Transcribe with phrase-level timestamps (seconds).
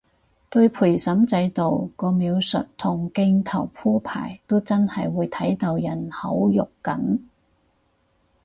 [0.49, 7.19] 對陪審制度個描述同鏡頭鋪排都真係會睇到人好肉緊